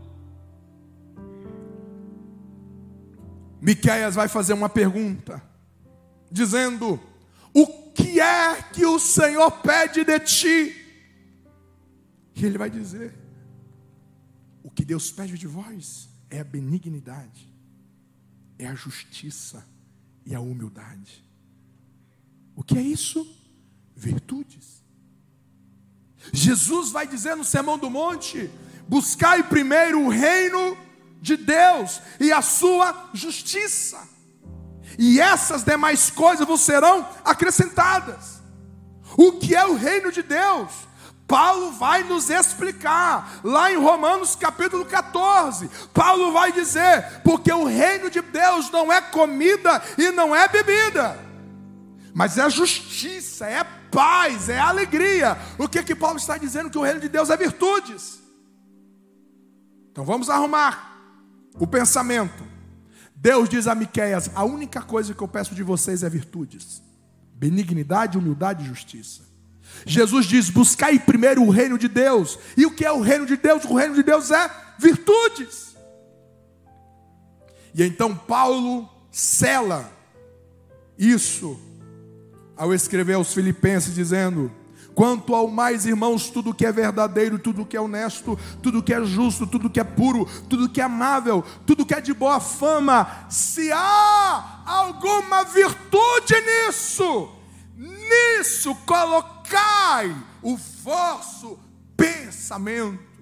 [3.61, 5.43] Miqueias vai fazer uma pergunta,
[6.31, 7.01] dizendo:
[7.53, 10.77] O que é que o Senhor pede de ti?
[12.37, 13.13] E ele vai dizer:
[14.63, 17.53] O que Deus pede de vós é a benignidade,
[18.57, 19.67] é a justiça
[20.25, 21.25] e a humildade.
[22.55, 23.44] O que é isso?
[23.95, 24.83] Virtudes.
[26.33, 28.51] Jesus vai dizer no Sermão do Monte:
[28.89, 30.77] buscai primeiro o reino
[31.21, 33.99] de Deus e a sua justiça,
[34.99, 38.43] e essas demais coisas vos serão acrescentadas.
[39.17, 40.71] O que é o reino de Deus?
[41.27, 45.71] Paulo vai nos explicar, lá em Romanos capítulo 14.
[45.93, 51.19] Paulo vai dizer: porque o reino de Deus não é comida e não é bebida,
[52.13, 53.65] mas é justiça, é
[53.95, 55.39] paz, é alegria.
[55.57, 56.69] O que que Paulo está dizendo?
[56.69, 58.21] Que o reino de Deus é virtudes.
[59.91, 60.99] Então vamos arrumar
[61.59, 62.45] o pensamento.
[63.15, 66.83] Deus diz a Miqueias: a única coisa que eu peço de vocês é virtudes,
[67.33, 69.23] benignidade, humildade e justiça.
[69.87, 72.39] Jesus diz: buscai primeiro o reino de Deus.
[72.57, 73.65] E o que é o reino de Deus?
[73.65, 75.77] O reino de Deus é virtudes.
[77.73, 79.91] E então Paulo cela
[80.99, 81.59] isso
[82.57, 84.51] ao escrever aos Filipenses, dizendo:
[84.95, 89.05] Quanto ao mais, irmãos, tudo que é verdadeiro, tudo que é honesto, tudo que é
[89.05, 93.27] justo, tudo que é puro, tudo que é amável, tudo que é de boa fama,
[93.29, 97.29] se há alguma virtude nisso,
[97.77, 101.59] nisso colocai o vosso
[101.97, 103.15] pensamento.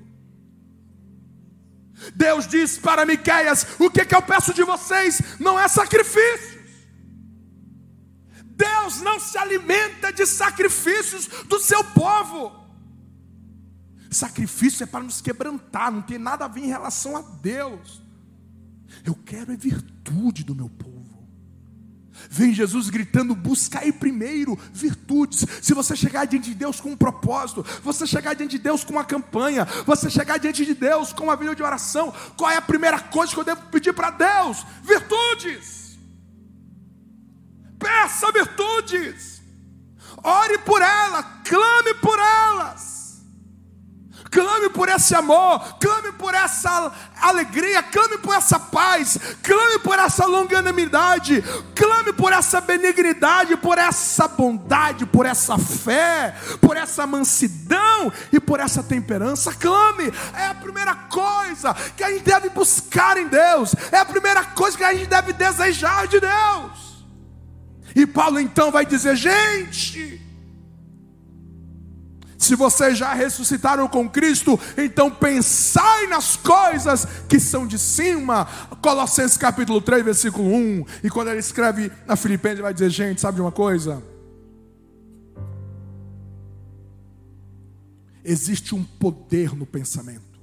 [2.14, 6.51] Deus diz para Miqueias: o que, que eu peço de vocês não é sacrifícios.
[8.62, 12.52] Deus não se alimenta de sacrifícios do seu povo.
[14.10, 18.02] Sacrifício é para nos quebrantar, não tem nada a ver em relação a Deus.
[19.04, 20.92] Eu quero é virtude do meu povo.
[22.30, 25.44] Vem Jesus gritando: buscai primeiro virtudes.
[25.60, 28.92] Se você chegar diante de Deus com um propósito, você chegar diante de Deus com
[28.92, 32.62] uma campanha, você chegar diante de Deus com uma vida de oração, qual é a
[32.62, 34.64] primeira coisa que eu devo pedir para Deus?
[34.84, 35.81] Virtudes.
[37.82, 39.42] Peça virtudes.
[40.22, 42.92] Ore por ela, clame por elas
[44.32, 50.24] clame por esse amor, clame por essa alegria, clame por essa paz, clame por essa
[50.24, 58.40] longanimidade, clame por essa benignidade, por essa bondade, por essa fé, por essa mansidão e
[58.40, 59.52] por essa temperança.
[59.52, 64.42] Clame, é a primeira coisa que a gente deve buscar em Deus, é a primeira
[64.44, 66.91] coisa que a gente deve desejar de Deus.
[67.94, 70.20] E Paulo então vai dizer: gente,
[72.42, 78.46] se vocês já ressuscitaram com Cristo, então pensai nas coisas que são de cima.
[78.80, 80.84] Colossenses capítulo 3, versículo 1.
[81.04, 84.02] E quando ele escreve na Filipenses, ele vai dizer: gente, sabe de uma coisa?
[88.24, 90.40] Existe um poder no pensamento.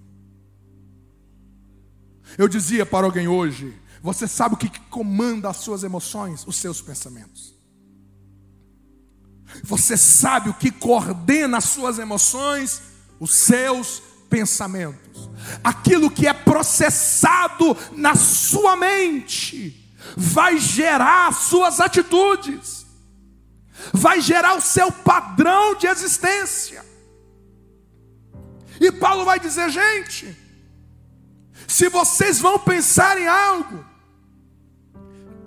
[2.38, 6.45] Eu dizia para alguém hoje: você sabe o que comanda as suas emoções?
[6.47, 7.54] Os seus pensamentos.
[9.64, 12.82] Você sabe o que coordena as suas emoções?
[13.20, 15.30] Os seus pensamentos.
[15.64, 19.76] Aquilo que é processado na sua mente
[20.16, 22.86] vai gerar as suas atitudes,
[23.93, 26.86] vai gerar o seu padrão de existência.
[28.80, 30.38] E Paulo vai dizer, gente,
[31.68, 33.86] se vocês vão pensar em algo,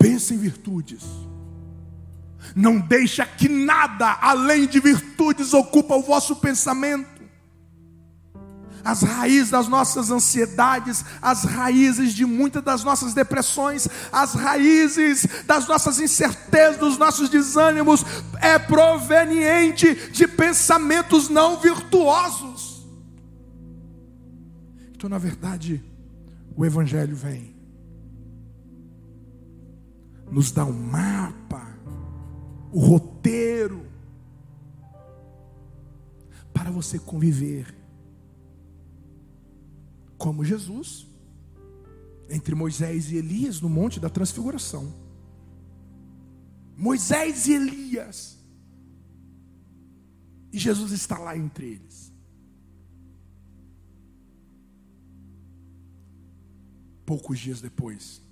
[0.03, 1.01] pense em virtudes
[2.55, 7.23] não deixa que nada além de virtudes ocupa o vosso pensamento.
[8.83, 15.67] As raízes das nossas ansiedades, as raízes de muitas das nossas depressões, as raízes das
[15.67, 18.03] nossas incertezas, dos nossos desânimos,
[18.41, 22.85] é proveniente de pensamentos não virtuosos.
[24.91, 25.81] Então, na verdade,
[26.57, 27.52] o Evangelho vem,
[30.33, 31.77] nos dá um mapa
[32.71, 33.85] o roteiro
[36.51, 37.71] para você conviver
[40.17, 41.07] como Jesus
[42.27, 44.91] entre Moisés e Elias no monte da transfiguração.
[46.75, 48.39] Moisés e Elias.
[50.51, 52.11] E Jesus está lá entre eles.
[57.05, 58.23] Poucos dias depois,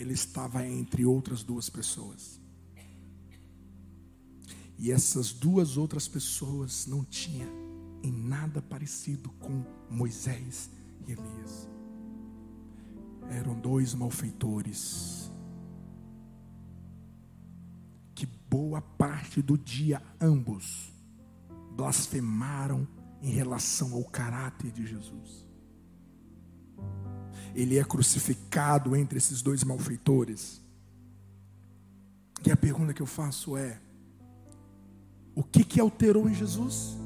[0.00, 2.40] ele estava entre outras duas pessoas.
[4.78, 7.50] E essas duas outras pessoas não tinham
[8.02, 10.70] em nada parecido com Moisés
[11.06, 11.68] e Elias.
[13.28, 15.30] eram dois malfeitores
[18.12, 20.92] que boa parte do dia ambos
[21.76, 22.88] blasfemaram
[23.22, 25.46] em relação ao caráter de Jesus.
[27.54, 30.60] Ele é crucificado entre esses dois malfeitores.
[32.44, 33.78] E a pergunta que eu faço é:
[35.34, 36.96] o que que alterou em Jesus?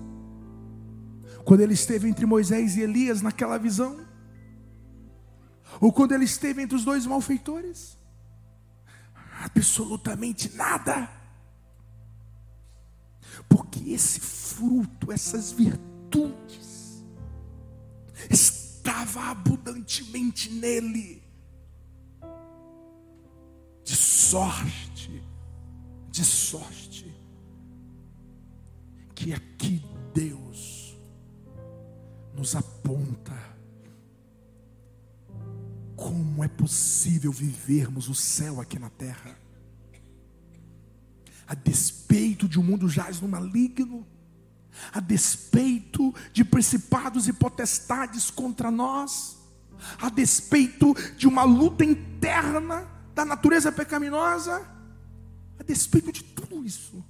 [1.45, 4.05] Quando ele esteve entre Moisés e Elias naquela visão?
[5.81, 7.99] Ou quando ele esteve entre os dois malfeitores?
[9.41, 11.11] Absolutamente nada.
[13.49, 17.05] Porque esse fruto, essas virtudes,
[19.05, 21.23] estava abundantemente nele.
[23.85, 25.23] De sorte,
[26.11, 27.15] de sorte,
[29.15, 29.83] que aqui
[30.15, 30.99] Deus
[32.35, 33.39] nos aponta
[35.95, 39.39] como é possível vivermos o céu aqui na terra?
[41.47, 44.07] A despeito de um mundo jaz no maligno,
[44.93, 49.39] a despeito de principados e potestades contra nós,
[49.99, 54.67] a despeito de uma luta interna da natureza pecaminosa,
[55.59, 57.05] a despeito de tudo isso,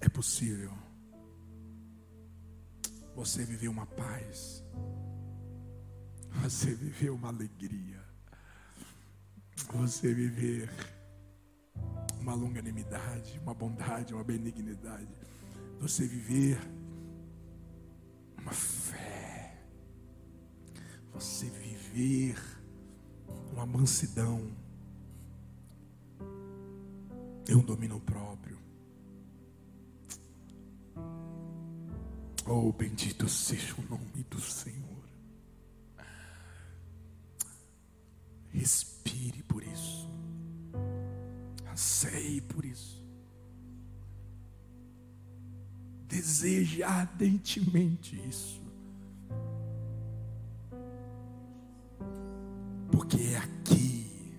[0.00, 0.86] é possível
[3.16, 4.62] você viveu uma paz.
[6.42, 8.04] Você viveu uma alegria.
[9.72, 10.70] Você viver
[12.20, 15.08] uma longanimidade, uma bondade, uma benignidade.
[15.80, 16.58] Você viver
[18.38, 19.62] uma fé.
[21.12, 22.36] Você viver
[23.52, 24.50] uma mansidão.
[27.48, 28.58] E um domínio próprio.
[32.44, 34.86] Oh, bendito seja o nome do Senhor.
[38.52, 38.95] Isso.
[41.76, 43.04] Anseie por isso.
[46.08, 48.62] Deseje ardentemente isso.
[52.90, 54.32] Porque é aqui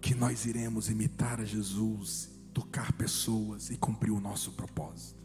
[0.00, 5.20] que nós iremos imitar a Jesus, tocar pessoas e cumprir o nosso propósito.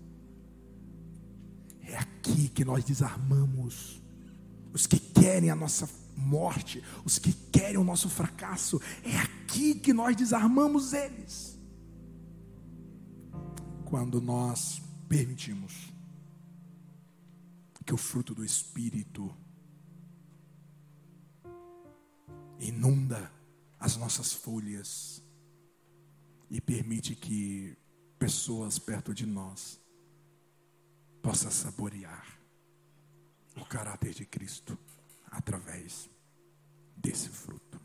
[1.83, 4.01] É aqui que nós desarmamos
[4.73, 8.81] os que querem a nossa morte, os que querem o nosso fracasso.
[9.03, 11.59] É aqui que nós desarmamos eles.
[13.85, 15.93] Quando nós permitimos
[17.85, 19.35] que o fruto do Espírito
[22.59, 23.31] inunda
[23.79, 25.21] as nossas folhas
[26.49, 27.77] e permite que
[28.17, 29.81] pessoas perto de nós
[31.21, 32.39] possa saborear
[33.57, 34.77] o caráter de Cristo
[35.33, 36.09] através
[36.95, 37.79] desse fruto.